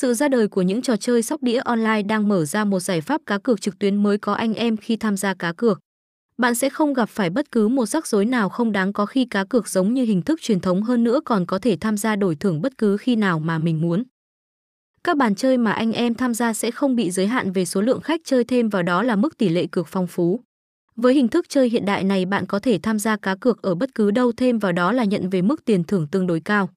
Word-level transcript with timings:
Sự 0.00 0.14
ra 0.14 0.28
đời 0.28 0.48
của 0.48 0.62
những 0.62 0.82
trò 0.82 0.96
chơi 0.96 1.22
sóc 1.22 1.42
đĩa 1.42 1.60
online 1.64 2.02
đang 2.02 2.28
mở 2.28 2.44
ra 2.44 2.64
một 2.64 2.80
giải 2.80 3.00
pháp 3.00 3.20
cá 3.26 3.38
cược 3.38 3.60
trực 3.60 3.78
tuyến 3.78 4.02
mới 4.02 4.18
có 4.18 4.32
anh 4.32 4.54
em 4.54 4.76
khi 4.76 4.96
tham 4.96 5.16
gia 5.16 5.34
cá 5.34 5.52
cược. 5.52 5.80
Bạn 6.36 6.54
sẽ 6.54 6.70
không 6.70 6.94
gặp 6.94 7.08
phải 7.08 7.30
bất 7.30 7.52
cứ 7.52 7.68
một 7.68 7.86
rắc 7.86 8.06
rối 8.06 8.24
nào 8.24 8.48
không 8.48 8.72
đáng 8.72 8.92
có 8.92 9.06
khi 9.06 9.24
cá 9.24 9.44
cược 9.44 9.68
giống 9.68 9.94
như 9.94 10.04
hình 10.04 10.22
thức 10.22 10.40
truyền 10.42 10.60
thống 10.60 10.82
hơn 10.82 11.04
nữa 11.04 11.20
còn 11.24 11.46
có 11.46 11.58
thể 11.58 11.76
tham 11.80 11.96
gia 11.96 12.16
đổi 12.16 12.34
thưởng 12.34 12.62
bất 12.62 12.78
cứ 12.78 12.96
khi 12.96 13.16
nào 13.16 13.38
mà 13.38 13.58
mình 13.58 13.80
muốn. 13.80 14.02
Các 15.04 15.16
bàn 15.16 15.34
chơi 15.34 15.58
mà 15.58 15.72
anh 15.72 15.92
em 15.92 16.14
tham 16.14 16.34
gia 16.34 16.52
sẽ 16.52 16.70
không 16.70 16.96
bị 16.96 17.10
giới 17.10 17.26
hạn 17.26 17.52
về 17.52 17.64
số 17.64 17.80
lượng 17.80 18.00
khách 18.00 18.20
chơi 18.24 18.44
thêm 18.44 18.68
vào 18.68 18.82
đó 18.82 19.02
là 19.02 19.16
mức 19.16 19.38
tỷ 19.38 19.48
lệ 19.48 19.66
cược 19.66 19.86
phong 19.88 20.06
phú. 20.06 20.40
Với 20.96 21.14
hình 21.14 21.28
thức 21.28 21.46
chơi 21.48 21.68
hiện 21.68 21.84
đại 21.84 22.04
này, 22.04 22.26
bạn 22.26 22.46
có 22.46 22.58
thể 22.58 22.78
tham 22.82 22.98
gia 22.98 23.16
cá 23.16 23.34
cược 23.34 23.62
ở 23.62 23.74
bất 23.74 23.94
cứ 23.94 24.10
đâu 24.10 24.32
thêm 24.32 24.58
vào 24.58 24.72
đó 24.72 24.92
là 24.92 25.04
nhận 25.04 25.30
về 25.30 25.42
mức 25.42 25.64
tiền 25.64 25.84
thưởng 25.84 26.06
tương 26.10 26.26
đối 26.26 26.40
cao. 26.40 26.68